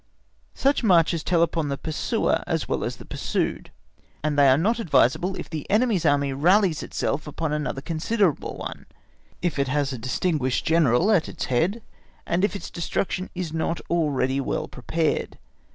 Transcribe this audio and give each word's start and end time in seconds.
Such 0.55 0.83
marches 0.83 1.23
tell 1.23 1.43
upon 1.43 1.69
the 1.69 1.77
pursuer 1.77 2.43
as 2.47 2.67
well 2.67 2.83
as 2.83 2.95
the 2.95 3.05
pursued, 3.05 3.69
and 4.23 4.35
they 4.35 4.49
are 4.49 4.57
not 4.57 4.79
advisable 4.79 5.35
if 5.35 5.47
the 5.47 5.69
enemy's 5.69 6.07
Army 6.07 6.33
rallies 6.33 6.81
itself 6.81 7.27
upon 7.27 7.53
another 7.53 7.81
considerable 7.81 8.57
one; 8.57 8.87
if 9.43 9.59
it 9.59 9.67
has 9.67 9.93
a 9.93 9.99
distinguished 9.99 10.65
General 10.65 11.11
at 11.11 11.29
its 11.29 11.45
head, 11.53 11.83
and 12.25 12.43
if 12.43 12.55
its 12.55 12.71
destruction 12.71 13.29
is 13.35 13.53
not 13.53 13.79
already 13.91 14.41
well 14.41 14.67
prepared. 14.67 15.37